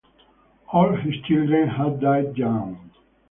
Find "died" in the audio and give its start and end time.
1.99-2.35